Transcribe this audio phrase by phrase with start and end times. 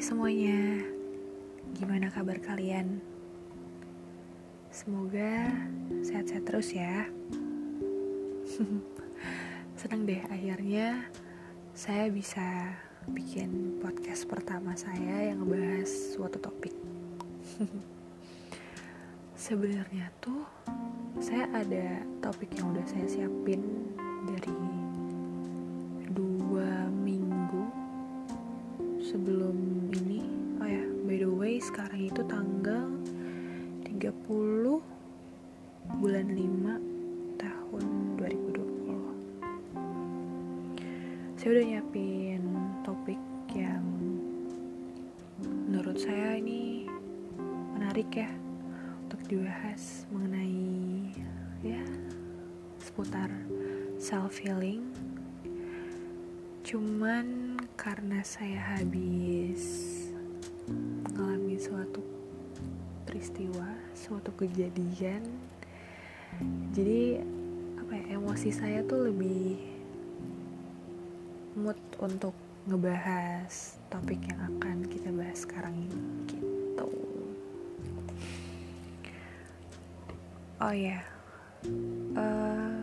[0.00, 0.80] Semuanya,
[1.76, 3.04] gimana kabar kalian?
[4.72, 5.52] Semoga
[6.00, 7.04] sehat-sehat terus ya.
[9.76, 11.04] Senang deh akhirnya
[11.76, 12.72] saya bisa
[13.12, 16.72] bikin podcast pertama saya yang ngebahas suatu topik.
[19.36, 20.48] Sebenarnya tuh
[21.20, 23.92] saya ada topik yang udah saya siapin
[24.24, 24.59] dari
[46.00, 46.88] saya ini
[47.76, 48.32] menarik ya
[49.04, 51.12] untuk dibahas mengenai
[51.60, 51.84] ya
[52.80, 53.28] seputar
[54.00, 54.80] self healing
[56.64, 59.60] cuman karena saya habis
[61.12, 62.00] mengalami suatu
[63.04, 65.20] peristiwa suatu kejadian
[66.72, 67.20] jadi
[67.76, 69.60] apa ya emosi saya tuh lebih
[71.60, 72.32] mood untuk
[72.64, 76.88] ngebahas topik yang akan kita bahas sekarang ini gitu.
[80.62, 81.02] Oh ya.
[81.02, 81.02] Yeah.
[82.16, 82.80] uh,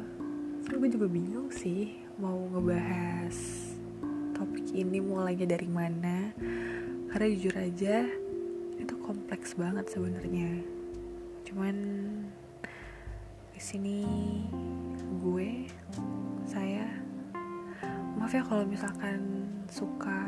[0.67, 3.33] gue juga bingung sih mau ngebahas
[4.38, 6.36] topik ini mulainya dari mana.
[7.09, 8.05] Karena jujur aja
[8.77, 10.61] itu kompleks banget sebenarnya.
[11.47, 11.75] Cuman
[13.55, 14.05] di sini
[15.23, 15.66] gue
[16.45, 16.86] saya
[18.19, 20.27] maaf ya kalau misalkan suka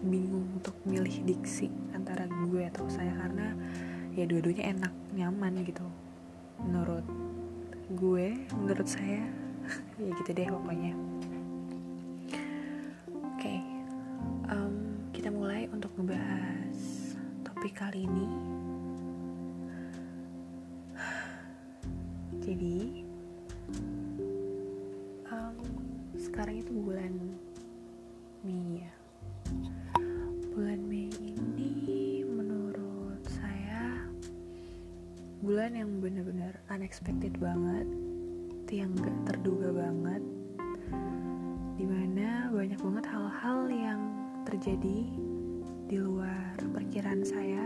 [0.00, 3.52] bingung untuk milih diksi antara gue atau saya karena
[4.16, 5.84] ya dua-duanya enak nyaman gitu
[6.60, 7.04] menurut
[7.94, 9.22] gue menurut saya
[10.00, 10.92] ya gitu deh pokoknya
[13.12, 13.60] oke okay.
[14.48, 14.74] um,
[15.12, 16.78] kita mulai untuk ngebahas
[17.44, 18.49] topik kali ini
[35.60, 37.84] bulan yang benar-benar unexpected banget
[38.72, 40.24] yang gak terduga banget
[41.76, 44.00] di mana banyak banget hal-hal yang
[44.48, 45.04] terjadi
[45.84, 47.60] di luar perkiraan saya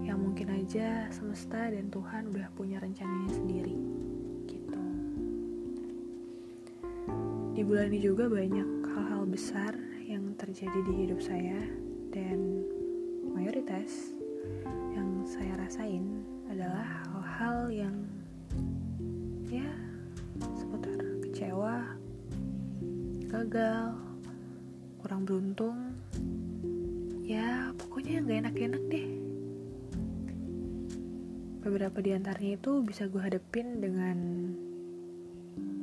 [0.00, 3.76] yang mungkin aja semesta dan Tuhan udah punya rencananya sendiri
[4.48, 4.84] gitu.
[7.52, 9.76] Di bulan ini juga banyak hal-hal besar
[10.08, 11.68] yang terjadi di hidup saya
[12.16, 12.64] dan
[13.36, 14.16] mayoritas
[14.96, 17.96] yang saya rasain adalah hal-hal yang
[19.52, 19.68] ya
[20.56, 21.84] seputar kecewa
[23.28, 23.92] gagal
[25.04, 26.00] kurang beruntung.
[27.28, 29.08] Ya pokoknya gak enak-enak deh.
[31.60, 34.16] Beberapa di antaranya itu bisa gue hadepin dengan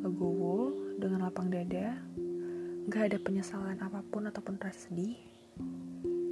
[0.02, 2.02] legowo dengan lapang dada.
[2.90, 5.22] Gak ada penyesalan apa pun ataupun rasa sedih.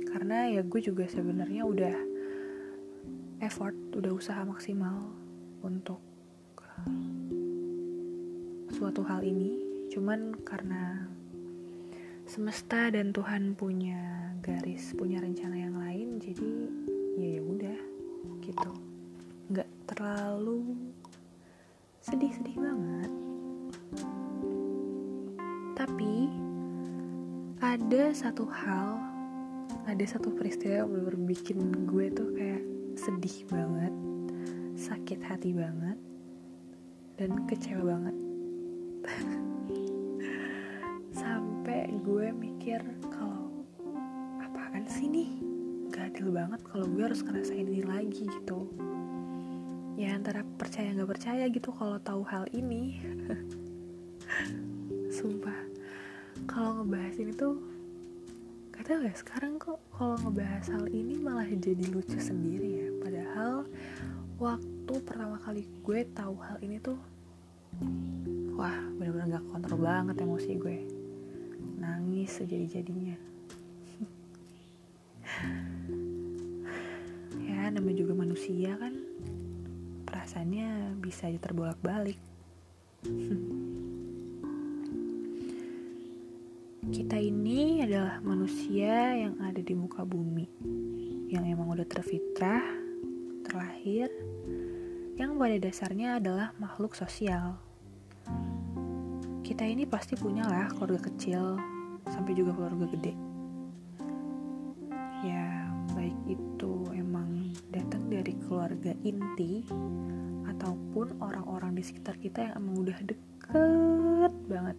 [0.09, 2.10] Karena ya gue juga sebenarnya udah
[3.41, 5.09] effort udah usaha maksimal
[5.65, 5.97] untuk
[8.69, 9.57] suatu hal ini.
[9.89, 11.09] Cuman karena
[12.29, 16.49] semesta dan Tuhan punya garis punya rencana yang lain jadi
[17.17, 17.79] ya ya udah
[18.45, 18.71] gitu.
[19.51, 20.93] Nggak terlalu
[22.05, 23.11] sedih-sedih banget.
[25.75, 26.13] Tapi
[27.57, 29.01] ada satu hal
[29.89, 32.70] ada satu peristiwa yang bener bikin gue tuh kayak
[33.01, 33.89] sedih banget
[34.77, 35.97] sakit hati banget
[37.17, 38.15] dan kecewa banget.
[41.25, 42.77] Sampai gue mikir
[43.09, 43.65] kalau
[44.37, 45.33] apaan sih nih?
[45.89, 48.69] Gak adil banget kalau gue harus ngerasain ini lagi gitu.
[49.97, 53.01] Ya antara percaya nggak percaya gitu kalau tahu hal ini.
[55.17, 55.57] Sumpah.
[56.45, 57.57] Kalau ngebahas ini tuh
[58.81, 62.80] gak tau ya sekarang kok kalau ngebahas hal ini malah jadi lucu sendiri ya
[63.41, 63.65] padahal
[64.37, 66.93] waktu pertama kali gue tahu hal ini tuh
[68.53, 70.85] wah bener-bener gak kontrol banget emosi gue.
[71.81, 73.17] Nangis sejadi-jadinya.
[77.41, 78.93] Ya namanya juga manusia kan.
[80.05, 82.21] Perasaannya bisa aja terbolak-balik.
[86.93, 90.45] Kita ini adalah manusia yang ada di muka bumi
[91.33, 92.80] yang emang udah terfitrah
[93.51, 94.07] terlahir
[95.19, 97.59] yang pada dasarnya adalah makhluk sosial.
[99.43, 101.59] Kita ini pasti punya lah keluarga kecil
[102.07, 103.11] sampai juga keluarga gede.
[105.27, 109.67] Ya baik itu emang datang dari keluarga inti
[110.47, 114.77] ataupun orang-orang di sekitar kita yang emang udah deket banget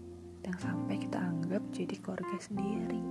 [0.48, 3.04] yang sampai kita anggap jadi keluarga sendiri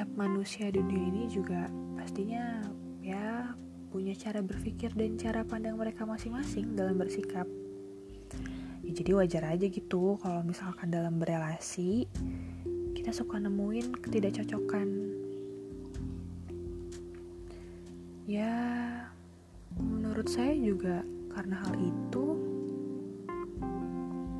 [0.00, 2.64] tiap manusia di dunia ini juga pastinya
[3.04, 3.52] ya
[3.92, 7.44] punya cara berpikir dan cara pandang mereka masing-masing dalam bersikap.
[8.80, 12.08] Ya jadi wajar aja gitu kalau misalkan dalam berelasi
[12.96, 14.88] kita suka nemuin ketidakcocokan.
[18.24, 18.56] Ya
[19.76, 21.04] menurut saya juga
[21.36, 22.39] karena hal itu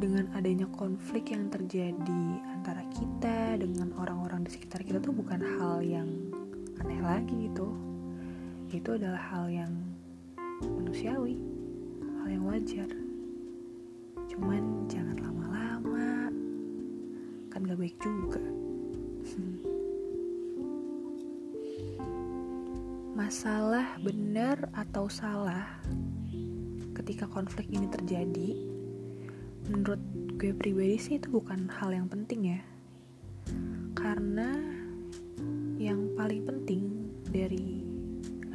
[0.00, 2.25] dengan adanya konflik yang terjadi
[2.56, 6.08] antara kita dengan orang-orang di sekitar kita tuh bukan hal yang
[6.81, 7.69] aneh lagi gitu.
[8.73, 9.69] Itu adalah hal yang
[10.64, 11.37] manusiawi
[12.25, 12.88] hal yang wajar.
[14.32, 16.32] Cuman jangan lama-lama
[17.52, 18.41] kan gak baik juga.
[23.20, 25.69] Masalah benar atau salah
[26.97, 28.69] ketika konflik ini terjadi
[29.70, 30.02] menurut
[30.34, 32.61] gue pribadi sih itu bukan hal yang penting ya.
[33.94, 34.50] Karena
[35.78, 36.82] yang paling penting
[37.31, 37.87] dari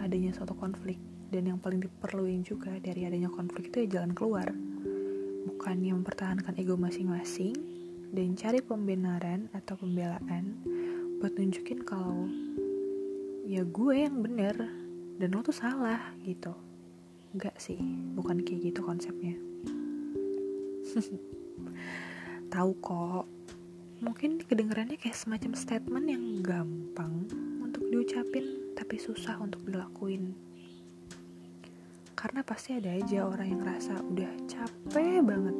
[0.04, 1.00] adanya suatu konflik
[1.32, 4.52] dan yang paling diperluin juga dari adanya konflik itu ya jalan keluar.
[5.48, 7.56] Bukan yang mempertahankan ego masing-masing
[8.12, 10.60] dan cari pembenaran atau pembelaan
[11.24, 12.28] buat nunjukin kalau
[13.48, 14.56] ya gue yang bener
[15.16, 16.52] dan lo tuh salah gitu.
[17.32, 17.80] Enggak sih
[18.16, 19.36] bukan kayak gitu konsepnya
[22.54, 23.26] tahu kok
[24.00, 27.28] mungkin kedengarannya kayak semacam statement yang gampang
[27.60, 30.36] untuk diucapin tapi susah untuk dilakuin.
[32.16, 35.56] Karena pasti ada aja orang yang ngerasa udah capek banget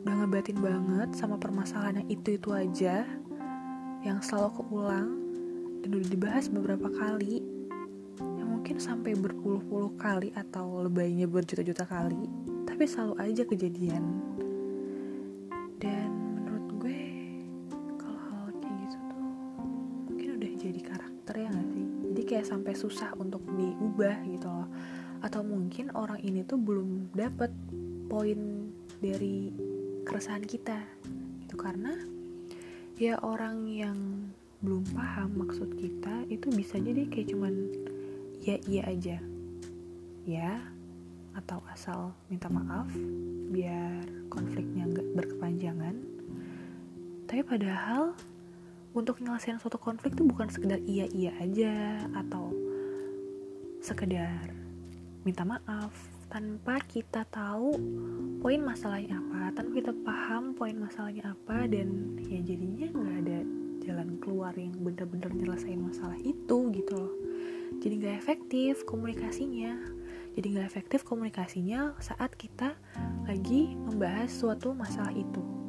[0.00, 3.04] udah ngebatin banget sama permasalahan yang itu-itu aja
[4.00, 5.12] yang selalu keulang
[5.84, 7.44] dan udah dibahas beberapa kali.
[8.20, 12.50] Yang mungkin sampai berpuluh-puluh kali atau lebaynya berjuta-juta kali
[12.80, 14.04] tapi selalu aja kejadian
[22.70, 24.70] sampai susah untuk diubah gitu loh.
[25.26, 27.50] Atau mungkin orang ini tuh belum dapet
[28.06, 28.70] poin
[29.02, 29.50] dari
[30.06, 30.78] keresahan kita
[31.42, 31.98] itu karena
[32.94, 33.98] ya orang yang
[34.62, 37.74] belum paham maksud kita itu bisa jadi kayak cuman
[38.38, 39.18] ya iya aja.
[40.22, 40.62] Ya
[41.34, 42.86] atau asal minta maaf
[43.50, 45.98] biar konfliknya nggak berkepanjangan.
[47.26, 48.14] Tapi padahal
[48.90, 52.50] untuk nyelesain suatu konflik itu bukan sekedar iya iya aja atau
[53.80, 54.50] sekedar
[55.22, 55.92] minta maaf.
[56.30, 57.74] Tanpa kita tahu
[58.38, 63.38] poin masalahnya apa tanpa kita paham poin masalahnya apa dan ya jadinya nggak ada
[63.82, 67.14] jalan keluar yang bener-bener nyelesain masalah itu gitu loh.
[67.82, 69.74] Jadi nggak efektif komunikasinya.
[70.38, 72.78] Jadi nggak efektif komunikasinya saat kita
[73.26, 75.59] lagi membahas suatu masalah itu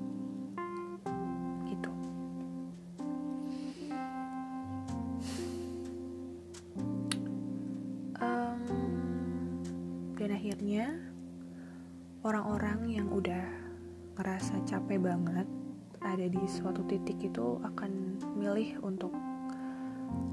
[16.62, 19.10] suatu titik itu akan milih untuk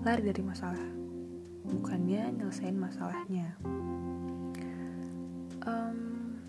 [0.04, 0.84] lari dari masalah
[1.68, 3.56] bukannya nyelesain masalahnya.
[5.64, 5.96] Um,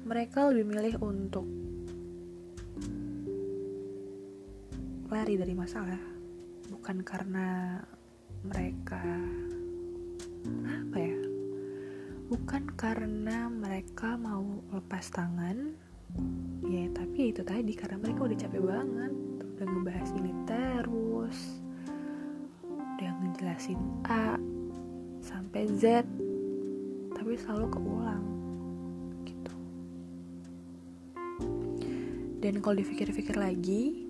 [0.03, 1.47] mereka lebih milih untuk
[5.07, 5.99] lari dari masalah
[6.67, 7.79] bukan karena
[8.43, 9.03] mereka
[10.67, 11.19] apa ya?
[12.29, 14.43] Bukan karena mereka mau
[14.75, 15.73] lepas tangan
[16.69, 19.13] ya tapi itu tadi karena mereka udah capek banget
[19.59, 21.59] udah ngebahas ini terus.
[22.63, 23.75] Udah ngejelasin
[24.07, 24.39] A
[25.19, 26.07] sampai Z
[27.11, 28.23] tapi selalu keulang
[29.27, 29.55] gitu.
[32.39, 34.07] Dan kalau dipikir-pikir lagi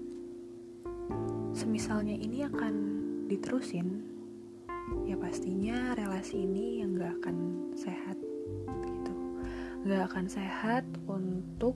[1.58, 2.74] semisalnya ini akan
[3.26, 4.06] diterusin
[5.10, 7.38] ya pastinya relasi ini yang gak akan
[7.74, 8.22] sehat
[8.86, 9.14] gitu.
[9.90, 11.74] Gak akan sehat untuk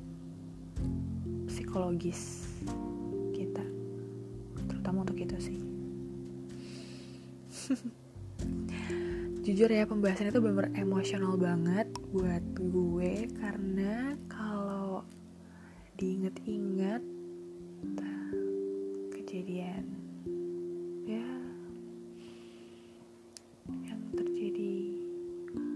[1.49, 2.42] psikologis
[9.53, 13.29] jujur ya pembahasan itu bener, -bener emosional banget buat gue.
[13.37, 15.05] Karena kalau
[15.93, 17.05] diinget-inget
[19.13, 19.85] kejadian
[21.05, 21.29] ya
[23.85, 24.73] yang terjadi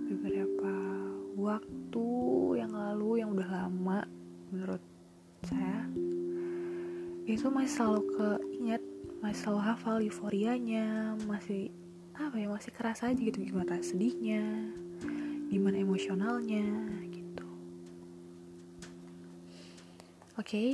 [0.10, 0.74] beberapa
[1.38, 2.10] waktu
[2.58, 4.10] yang lalu yang udah lama
[4.50, 4.82] menurut
[5.46, 5.86] saya
[7.30, 8.82] itu masih selalu keinget
[9.22, 11.70] masih selalu hafal euforianya masih
[12.18, 14.42] apa ya masih kerasa aja gitu gimana sedihnya
[15.48, 16.66] gimana emosionalnya
[17.14, 17.48] gitu.
[20.36, 20.74] Oke.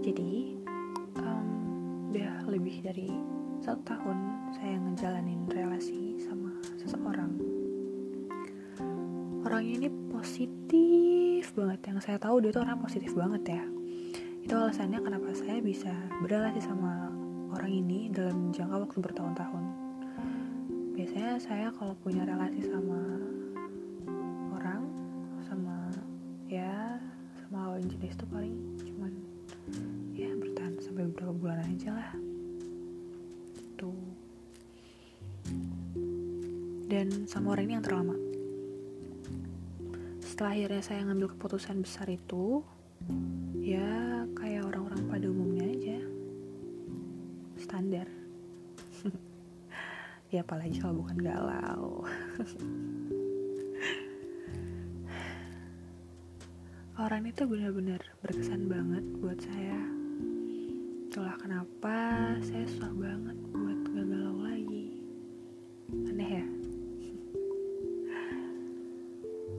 [0.00, 0.56] jadi
[1.20, 1.48] um,
[2.10, 3.12] udah lebih dari
[3.60, 4.18] satu tahun
[4.56, 7.36] saya ngejalanin relasi sama seseorang.
[9.44, 11.92] Orangnya ini positif banget.
[11.92, 13.64] Yang saya tahu dia tuh orang positif banget ya.
[14.40, 15.92] Itu alasannya kenapa saya bisa
[16.24, 17.09] berrelasi sama
[17.80, 19.64] ini dalam jangka waktu bertahun-tahun.
[20.92, 23.00] Biasanya saya kalau punya relasi sama
[24.52, 24.84] orang
[25.48, 25.88] sama
[26.44, 27.00] ya
[27.40, 28.52] sama lawan jenis tuh paling
[28.84, 29.12] cuman
[30.12, 32.12] ya bertahan sampai beberapa bulan aja lah.
[33.56, 33.96] Itu
[36.92, 38.16] dan sama orang ini yang terlama.
[40.20, 42.60] Setelah akhirnya saya ngambil keputusan besar itu
[43.56, 44.19] ya
[50.30, 52.06] ya apalagi kalau bukan galau.
[57.00, 59.80] Orang itu benar-benar berkesan banget buat saya.
[61.10, 61.96] Itulah kenapa
[62.46, 65.02] saya susah banget buat gak galau lagi.
[66.06, 66.46] Aneh ya?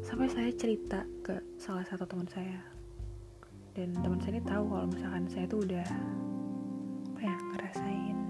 [0.07, 2.63] Sampai saya cerita ke salah satu teman saya.
[3.75, 5.87] Dan teman saya ini tahu kalau misalkan saya tuh udah
[7.11, 8.20] apa ya ngerasain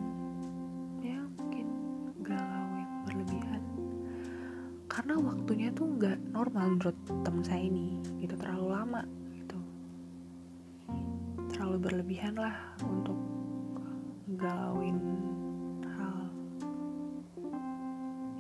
[5.02, 6.94] karena waktunya tuh nggak normal menurut
[7.26, 8.38] teman saya ini gitu.
[8.38, 9.02] Terlalu lama
[9.34, 9.58] gitu.
[11.50, 12.54] Terlalu berlebihan lah
[12.86, 13.18] untuk
[14.38, 15.02] galauin
[15.90, 16.30] hal.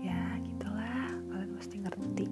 [0.05, 1.09] Ya gitulah.
[1.33, 2.25] Kalian pasti ngerti.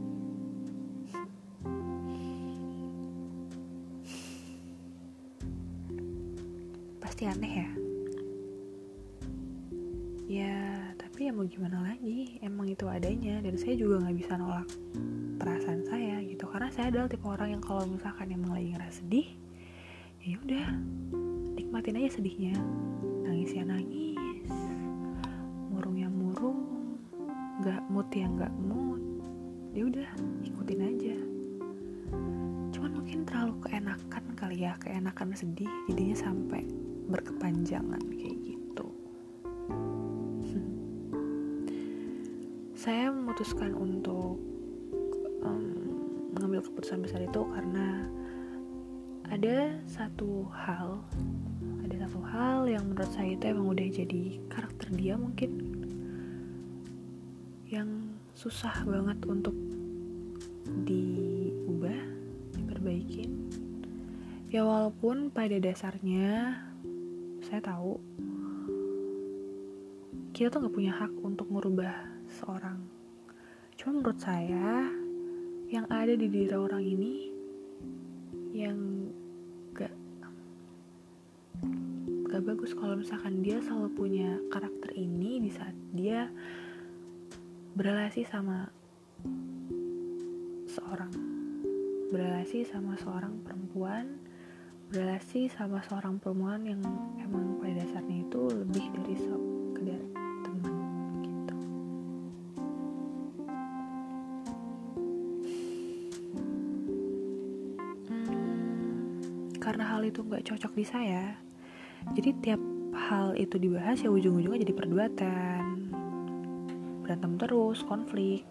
[7.02, 7.70] Pasti aneh ya?
[10.30, 10.58] Ya
[11.02, 12.38] tapi ya mau gimana lagi?
[12.46, 14.64] Emang itu adanya dan saya juga nggak bisa nolak
[15.36, 16.48] perasaan saya gitu.
[16.48, 19.28] Karena saya adalah tipe orang yang kalau misalkan emang lagi ngerasa sedih
[20.24, 20.66] ya udah
[21.60, 22.56] nikmatin aja sedihnya.
[23.28, 24.16] Nangis ya nangis
[25.76, 26.88] murung ya murung
[27.60, 29.04] nggak mood ya nggak mood
[29.76, 30.10] ya udah
[30.48, 31.16] ikutin aja.
[32.72, 36.64] Cuman mungkin terlalu keenakan kali ya keenakan sedih jadinya sampai
[37.12, 38.39] berkepanjangan kayak
[42.90, 44.42] saya memutuskan untuk
[45.46, 45.66] um,
[46.34, 48.10] mengambil keputusan besar itu karena
[49.30, 50.98] ada satu hal
[51.86, 55.52] ada satu hal yang menurut saya itu emang udah jadi karakter dia mungkin
[57.70, 59.54] yang susah banget untuk
[60.90, 62.02] diubah
[62.58, 63.54] diperbaikin.
[64.50, 66.58] Ya walaupun pada dasarnya
[67.46, 68.02] saya tahu
[70.34, 72.09] kita tuh nggak punya hak untuk merubah
[72.40, 72.80] seorang
[73.76, 74.88] cuma menurut saya
[75.68, 77.14] yang ada di diri orang ini
[78.56, 78.80] yang
[79.76, 79.94] gak
[82.32, 82.74] gak bagus.
[82.74, 86.32] Kalau misalkan dia selalu punya karakter ini di saat dia
[87.76, 88.72] berrelasi sama
[90.66, 91.12] seorang.
[92.10, 94.18] Berrelasi sama seorang perempuan
[94.90, 96.82] berrelasi sama seorang perempuan yang
[97.22, 99.16] emang pada dasarnya itu lebih dari
[110.30, 111.34] nggak cocok di saya.
[112.14, 112.62] Jadi tiap
[112.94, 115.90] hal itu dibahas ya ujung-ujungnya jadi perdebatan.
[117.02, 118.46] Berantem terus konflik.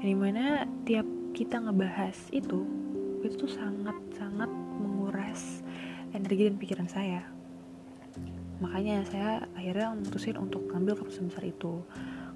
[0.00, 2.64] Yang di mana tiap kita ngebahas itu
[3.22, 4.50] itu tuh sangat sangat
[4.80, 5.60] menguras
[6.16, 7.22] energi dan pikiran saya.
[8.64, 11.84] Makanya saya akhirnya memutusin untuk ngambil keputusan besar itu.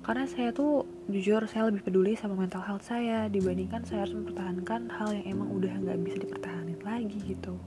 [0.05, 4.87] Karena saya tuh jujur saya lebih peduli sama mental health saya dibandingkan saya harus mempertahankan
[4.95, 7.59] hal yang emang udah nggak bisa dipertahankan lagi gitu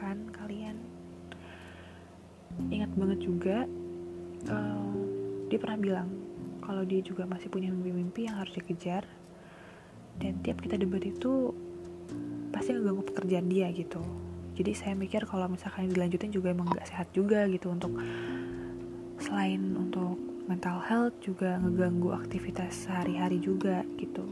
[0.00, 0.80] kan kalian.
[2.72, 3.68] Ingat banget juga
[4.48, 4.96] uh,
[5.52, 6.08] dia pernah bilang
[6.64, 9.04] kalau dia juga masih punya mimpi-mimpi yang harus dikejar.
[10.20, 11.52] Dan tiap kita debat itu
[12.52, 14.00] pasti ngeganggu pekerjaan dia gitu.
[14.58, 17.96] Jadi saya mikir kalau misalkan dilanjutin juga emang gak sehat juga gitu untuk
[19.16, 24.28] selain untuk mental health juga ngeganggu aktivitas sehari-hari juga gitu.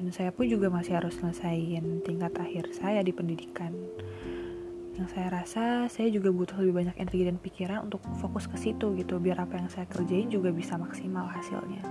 [0.00, 3.76] Dan saya pun juga masih harus selesaiin tingkat akhir saya di pendidikan
[4.98, 8.90] yang saya rasa saya juga butuh lebih banyak energi dan pikiran untuk fokus ke situ
[8.98, 11.86] gitu biar apa yang saya kerjain juga bisa maksimal hasilnya.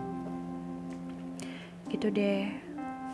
[1.87, 2.51] Gitu deh.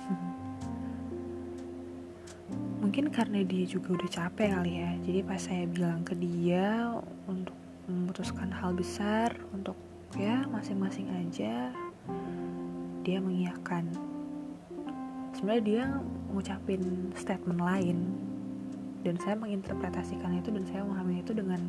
[2.82, 6.94] Mungkin karena dia juga udah capek kali ya jadi pas saya bilang ke dia
[7.26, 9.78] untuk memutuskan hal besar untuk
[10.18, 11.70] ya masing-masing aja
[13.06, 13.86] dia mengiyakan.
[15.38, 15.84] Sebenarnya dia
[16.34, 17.98] ngucapin statement lain
[19.06, 21.62] dan saya menginterpretasikan itu dan saya memahami itu dengan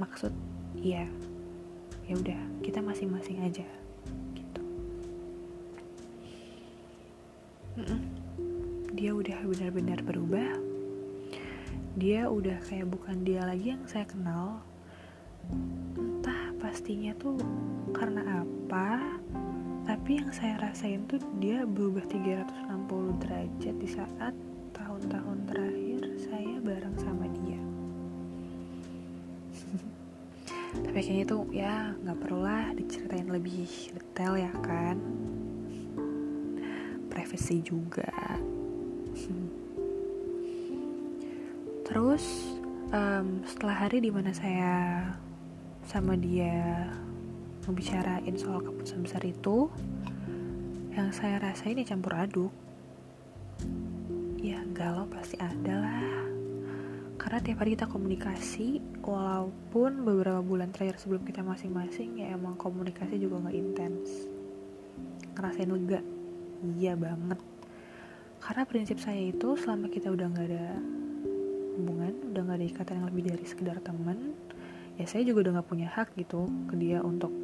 [0.00, 0.32] maksud
[0.80, 1.04] iya
[2.08, 3.68] ya udah kita masing-masing aja
[4.32, 4.62] gitu.
[8.96, 10.56] Dia udah benar-benar berubah.
[11.94, 14.64] Dia udah kayak bukan dia lagi yang saya kenal.
[15.96, 17.36] Entah pastinya tuh
[17.92, 19.20] karena apa
[19.84, 24.34] tapi yang saya rasain tuh dia berubah 360 derajat di saat
[24.72, 25.73] tahun-tahun terakhir
[31.04, 34.96] kayaknya tuh ya nggak perlulah diceritain lebih detail ya kan.
[37.12, 38.08] Privacy juga.
[41.84, 42.24] Terus
[42.88, 45.04] um, setelah hari di mana saya
[45.84, 46.88] sama dia
[47.68, 49.68] membicarain soal keputusan besar itu
[50.96, 52.52] yang saya rasain ya campur aduk.
[54.40, 56.23] Ya galau pasti ada lah
[57.14, 63.16] karena tiap hari kita komunikasi walaupun beberapa bulan terakhir sebelum kita masing-masing ya emang komunikasi
[63.22, 64.08] juga gak intens.
[65.34, 66.00] Ngerasain lega.
[66.78, 67.38] Iya banget.
[68.42, 70.66] Karena prinsip saya itu selama kita udah nggak ada
[71.74, 74.30] hubungan udah nggak ada ikatan yang lebih dari sekedar teman
[74.94, 77.34] ya saya juga udah nggak punya hak gitu ke dia untuk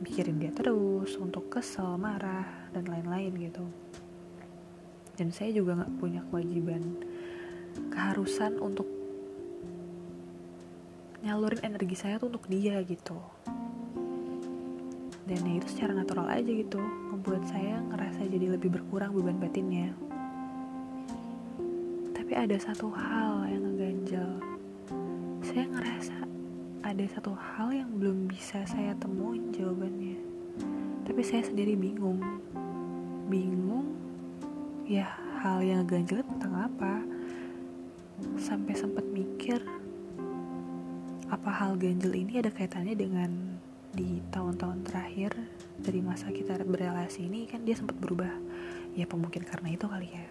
[0.00, 3.64] mikirin dia terus untuk kesel marah dan lain-lain gitu.
[5.14, 6.82] Dan saya juga nggak punya kewajiban
[7.92, 8.88] keharusan untuk
[11.22, 13.14] nyalurin energi saya tuh untuk dia gitu.
[15.22, 16.82] Dan ya itu secara natural aja gitu
[17.14, 19.94] membuat saya ngerasa jadi lebih berkurang beban batinnya.
[22.10, 24.30] Tapi ada satu hal yang ngeganjel.
[25.46, 26.16] Saya ngerasa
[26.82, 30.18] ada satu hal yang belum bisa saya temuin jawabannya.
[31.06, 32.18] Tapi saya sendiri bingung.
[33.30, 33.94] Bingung
[34.90, 35.06] ya
[35.38, 37.11] hal yang ngeganjel tentang apa
[38.38, 39.62] sampai sempat mikir
[41.32, 43.32] apa hal ganjel ini ada kaitannya dengan
[43.92, 45.32] di tahun-tahun terakhir
[45.80, 47.44] dari masa kita berrelasi ini?
[47.48, 48.32] Kan dia sempat berubah.
[48.92, 50.26] Ya mungkin karena itu kali ya?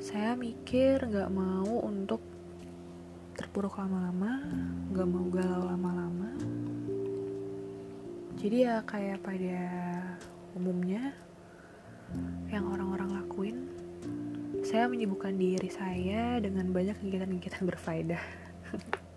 [0.00, 2.20] Saya mikir gak mau untuk
[3.34, 4.40] terpuruk lama-lama
[4.92, 6.30] gak mau galau lama-lama.
[8.40, 9.60] Jadi ya kayak pada
[10.56, 11.16] umumnya
[12.52, 12.83] yang lakuin
[14.74, 18.18] saya menyibukkan diri saya dengan banyak kegiatan-kegiatan berfaedah.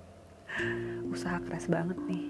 [1.18, 2.30] Usaha keras banget nih.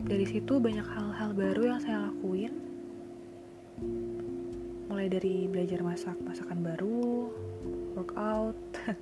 [0.00, 2.56] Dari situ banyak hal-hal baru yang saya lakuin.
[4.88, 7.28] Mulai dari belajar masak masakan baru
[8.00, 8.56] workout.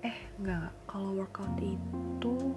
[0.00, 2.56] Eh enggak kalau workout itu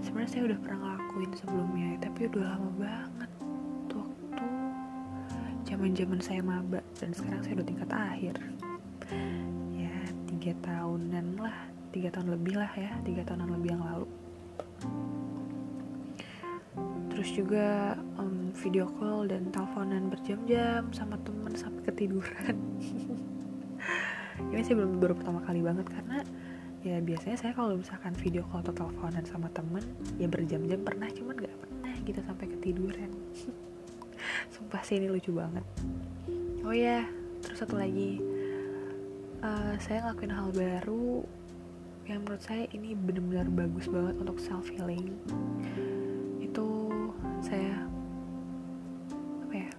[0.00, 3.13] sebenarnya saya udah pernah ngelakuin sebelumnya tapi udah lama banget
[5.74, 8.34] zaman zaman saya maba dan sekarang saya udah tingkat akhir.
[9.74, 9.94] Ya
[10.30, 14.06] tiga tahunan lah tiga tahun lebih lah ya tiga tahunan lebih yang lalu.
[17.10, 22.54] Terus juga um, video call dan teleponan berjam-jam sama temen sampai ketiduran.
[24.54, 26.22] Ini sih belum baru pertama kali banget karena
[26.86, 29.82] ya biasanya saya kalau misalkan video call atau teleponan sama temen
[30.22, 33.10] ya berjam-jam pernah cuman gak pernah gitu sampai ketiduran
[34.52, 35.64] sumpah sih ini lucu banget.
[36.64, 37.04] Oh ya
[37.44, 38.20] terus satu lagi.
[39.44, 41.20] Uh, saya ngelakuin hal baru
[42.08, 45.12] yang menurut saya ini benar-benar bagus banget untuk self healing
[47.44, 47.76] saya
[49.44, 49.70] apa ya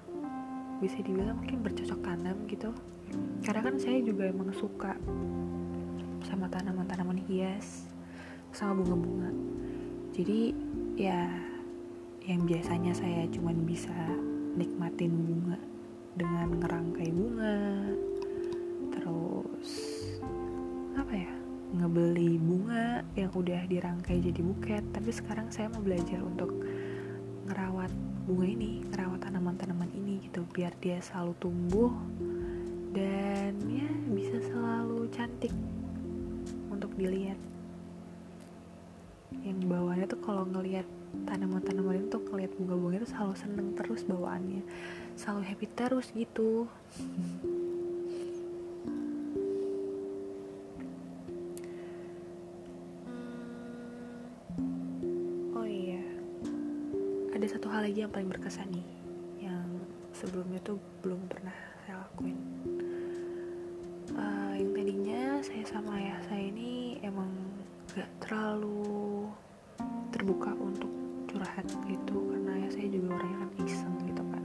[0.86, 2.70] bisa dibilang mungkin bercocok tanam gitu.
[3.42, 4.94] Karena kan saya juga emang suka
[6.22, 7.90] sama tanaman-tanaman hias
[8.54, 9.34] sama bunga-bunga.
[10.14, 10.54] Jadi
[10.94, 11.26] ya
[12.30, 13.94] yang biasanya saya cuma bisa
[14.56, 15.60] nikmatin bunga
[16.16, 17.60] dengan ngerangkai bunga.
[18.96, 19.72] Terus
[20.96, 21.34] apa ya
[21.76, 24.84] ngebeli bunga yang udah dirangkai jadi buket.
[24.96, 26.52] Tapi sekarang saya mau belajar untuk
[27.52, 27.92] ngerawat
[28.26, 31.94] bunga ini ngerawat tanaman-tanaman ini gitu biar dia selalu tumbuh
[40.26, 40.90] kalau ngelihat
[41.30, 44.66] tanaman-tanaman itu ngelihat bunga-bunga itu selalu seneng terus bawaannya.
[45.14, 46.66] Selalu happy terus gitu.
[57.36, 58.88] Ada satu hal lagi yang paling berkesan nih
[59.44, 59.68] yang
[60.16, 62.40] sebelumnya tuh belum pernah saya lakuin.
[64.16, 67.30] Uh, yang tadinya saya sama ayah saya ini emang
[67.92, 68.95] gak terlalu
[70.16, 70.88] terbuka untuk
[71.28, 74.44] curhat gitu karena ayah saya juga orangnya kan iseng gitu kan.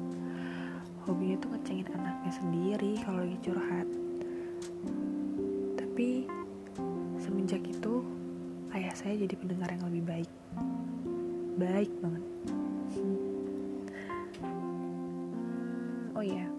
[1.06, 3.86] Hobinya tuh ngecengin anaknya sendiri kalau lagi curhat.
[5.78, 6.26] Tapi
[7.22, 8.02] semenjak itu
[8.74, 10.30] ayah saya jadi pendengar yang lebih baik.
[11.54, 12.24] Baik banget.
[12.90, 13.18] Hmm,
[16.18, 16.50] oh iya.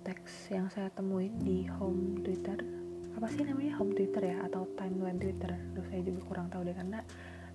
[0.01, 2.80] teks yang saya temuin di home Twitter
[3.21, 3.77] apa sih namanya?
[3.77, 7.05] Home Twitter ya atau timeline Twitter Duh, saya juga kurang tahu deh karena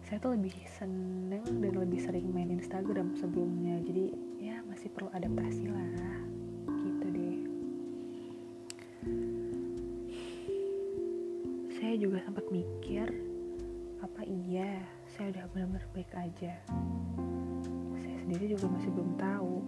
[0.05, 3.81] saya tuh lebih seneng dan lebih sering main Instagram sebelumnya.
[3.81, 5.89] Jadi ya masih perlu adaptasi lah.
[6.69, 7.37] Gitu deh.
[11.81, 13.09] Saya juga sempat mikir
[14.05, 14.85] apa iya
[15.17, 16.61] saya udah benar-benar baik aja?
[17.97, 19.65] Saya sendiri juga masih belum tahu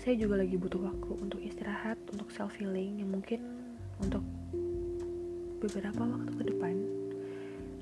[0.00, 3.44] saya juga lagi butuh waktu untuk istirahat untuk self healing yang mungkin
[4.00, 4.24] untuk
[5.60, 6.72] beberapa waktu ke depan.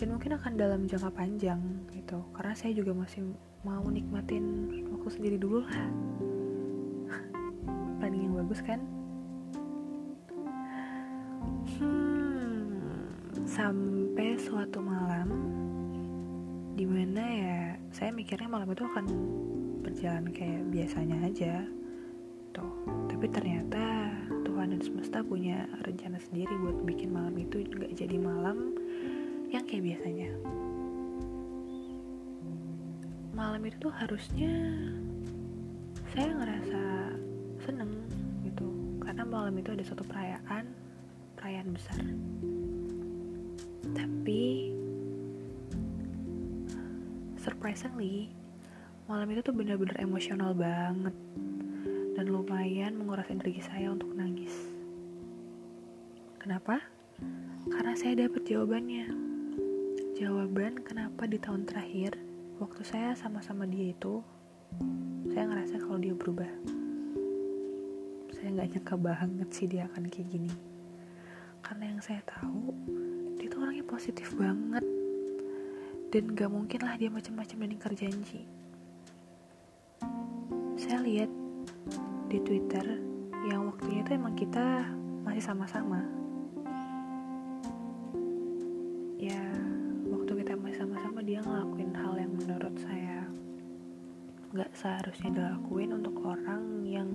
[0.03, 1.63] Dan mungkin akan dalam jangka panjang
[1.95, 2.19] gitu.
[2.35, 3.23] Karena saya juga masih
[3.63, 5.79] mau nikmatin waktu sendiri dulu lah.
[8.03, 8.83] Planning yang bagus kan?
[11.79, 12.83] Hmm,
[13.47, 15.55] sampai suatu malam
[16.75, 17.59] di mana ya
[17.95, 19.07] saya mikirnya malam itu akan
[19.83, 21.67] berjalan kayak biasanya aja
[22.59, 24.15] tuh tapi ternyata
[24.47, 28.75] Tuhan dan semesta punya rencana sendiri buat bikin malam itu nggak jadi malam
[29.51, 30.31] yang kayak biasanya.
[33.35, 34.51] Malam itu tuh harusnya
[36.15, 36.83] saya ngerasa
[37.63, 37.91] seneng
[38.43, 38.67] gitu.
[39.03, 40.71] Karena malam itu ada suatu perayaan
[41.39, 42.03] perayaan besar.
[43.95, 44.75] Tapi
[47.41, 48.31] surprisingly
[49.11, 51.15] malam itu tuh bener-bener emosional banget
[52.19, 54.51] dan lumayan menguras energi saya untuk nangis.
[56.43, 56.83] Kenapa?
[57.71, 59.07] karena saya dapat jawabannya.
[60.19, 62.19] Jawaban kenapa di tahun terakhir
[62.59, 64.19] waktu saya sama-sama dia itu
[65.31, 66.51] saya ngerasa kalau dia berubah.
[68.35, 70.51] Saya nggak nyangka banget sih dia akan kayak gini.
[71.63, 72.75] Karena yang saya tahu
[73.39, 74.83] dia tuh orangnya positif banget.
[76.09, 78.43] Dan gak mungkin lah dia macam-macam dan ingkar janji
[80.79, 81.29] saya lihat
[82.29, 82.85] di twitter
[83.49, 84.85] yang waktunya itu emang kita
[85.25, 86.05] masih sama-sama.
[89.17, 89.41] Ya
[90.13, 93.25] waktu kita masih sama-sama dia ngelakuin hal yang menurut saya
[94.53, 97.09] gak seharusnya dilakuin untuk orang yang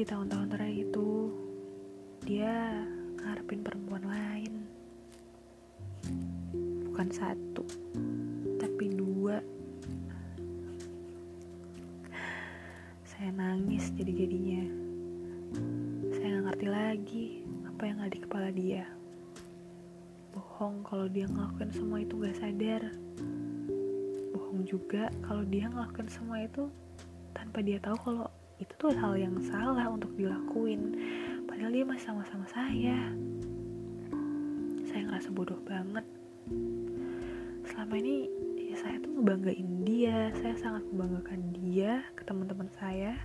[0.00, 1.08] di tahun-tahun terakhir itu
[2.24, 2.56] dia
[3.20, 4.64] ngarepin perempuan lain.
[6.88, 7.60] Bukan satu
[8.56, 9.44] tapi dua.
[13.04, 14.64] Saya nangis jadi-jadinya.
[16.16, 17.26] Saya nggak ngerti lagi
[17.68, 18.88] apa yang ada di kepala dia.
[20.32, 22.88] Bohong kalau dia ngelakuin semua itu gak sadar.
[24.32, 26.72] Bohong juga kalau dia ngelakuin semua itu
[27.36, 28.29] tanpa dia tahu kalau
[28.60, 30.92] itu tuh hal yang salah untuk dilakuin.
[31.48, 33.08] Padahal dia masih sama-sama saya.
[34.84, 36.04] Saya ngerasa bodoh banget.
[37.64, 38.28] Selama ini
[38.60, 40.28] ya saya tuh ngebanggain dia.
[40.36, 43.16] Saya sangat membanggakan dia ke teman-teman saya.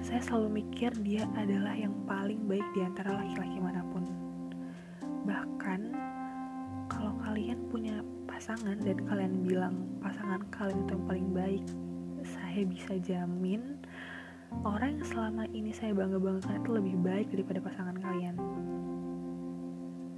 [0.00, 4.08] Saya selalu mikir dia adalah yang paling baik di antara laki-laki mana pun.
[5.28, 5.80] Bahkan
[6.88, 11.66] kalau kalian punya pasangan dan kalian bilang pasangan kalian itu yang paling baik
[12.26, 13.78] saya bisa jamin
[14.66, 18.34] orang yang selama ini saya bangga-banggakan itu lebih baik daripada pasangan kalian.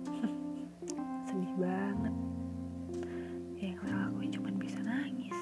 [1.28, 2.14] Sedih banget.
[3.60, 5.38] Ya yang saya lakuin cuma bisa nangis.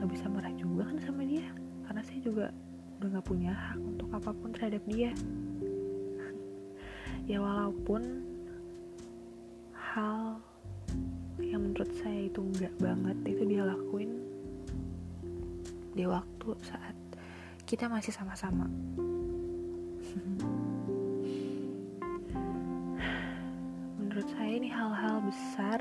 [0.00, 1.46] Gak bisa marah juga kan sama dia.
[1.84, 2.46] Karena saya juga
[2.96, 5.10] udah gak punya hak untuk apa pun terhadap dia.
[7.30, 8.24] ya walaupun
[9.74, 10.40] hal
[11.40, 14.35] yang menurut saya itu enggak banget itu dia lakuin
[15.96, 16.92] di waktu saat
[17.64, 18.68] kita masih sama-sama.
[23.96, 25.80] Menurut saya ini hal-hal besar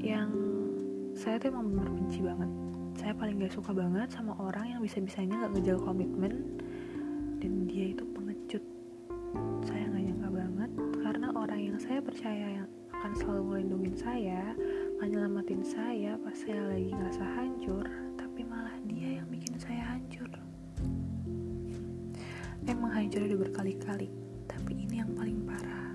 [0.00, 0.32] yang
[1.12, 2.48] saya tuh emang bener benci banget.
[2.96, 6.32] Saya paling gak suka banget sama orang yang bisa-bisanya gak ngejaga komitmen
[7.44, 8.64] dan dia itu pengecut.
[9.68, 10.70] Saya gak nyangka banget
[11.04, 14.56] karena orang yang saya percaya yang akan selalu melindungi saya
[14.96, 17.84] menyelamatin saya pas saya lagi ngerasa hancur
[18.16, 20.32] tapi malah dia yang bikin saya hancur.
[22.64, 24.08] Emang hancur udah berkali-kali
[24.48, 25.92] tapi ini yang paling parah.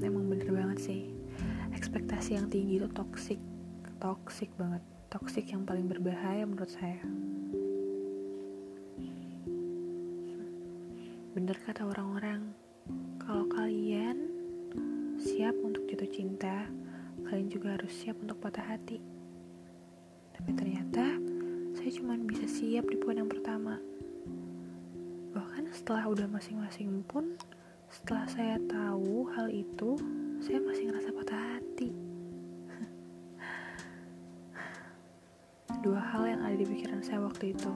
[0.00, 1.00] Emang bener banget sih
[1.76, 3.40] ekspektasi yang tinggi itu toxic
[4.00, 4.80] toxic banget
[5.12, 7.04] toxic yang paling berbahaya menurut saya.
[11.36, 12.15] Bener kata orang-orang
[17.86, 18.98] harus siap untuk patah hati.
[20.34, 21.06] Tapi ternyata
[21.78, 23.78] saya cuma bisa siap di poin yang pertama.
[25.30, 27.38] Bahkan setelah udah masing-masing pun
[27.86, 29.94] setelah saya tahu hal itu
[30.42, 31.94] saya masih ngerasa patah hati.
[35.86, 37.70] Dua hal yang ada di pikiran saya waktu itu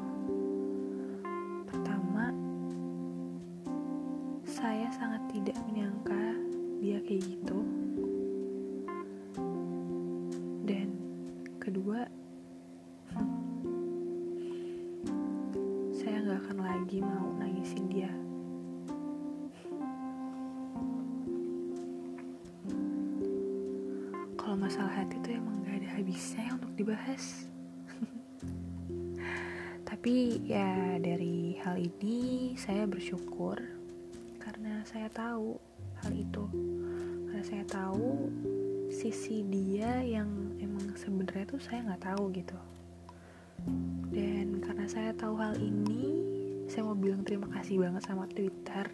[48.21, 48.85] sama Twitter.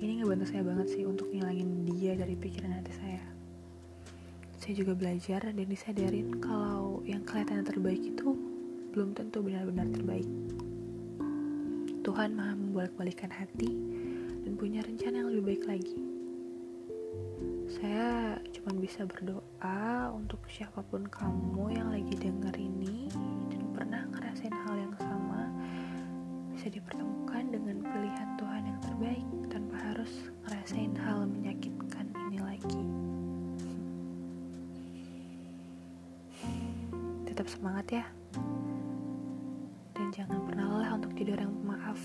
[0.00, 3.20] Ini ngebantu saya banget sih untuk ngilangin dia dari pikiran hati saya.
[4.56, 8.40] Saya juga belajar dan disadarin kalau yang kelihatan terbaik itu
[8.96, 10.24] belum tentu benar-benar terbaik.
[12.08, 13.68] Tuhan maha membolak-balikan hati
[14.48, 16.00] dan punya rencana yang lebih baik lagi.
[17.68, 23.12] Saya cuma bisa berdoa untuk siapa pun kamu yang lagi denger ini
[23.52, 24.07] dan pernah
[26.58, 30.10] bisa dipertemukan dengan pilihan Tuhan yang terbaik tanpa harus
[30.42, 32.82] ngerasain hal menyakitkan ini lagi.
[37.30, 38.04] Tetap semangat ya.
[39.94, 42.00] Dan jangan pernah lelah untuk jadi orang pemaaf.